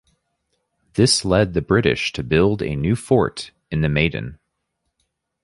[0.93, 4.39] This led the British to build a new fort in the Maidan.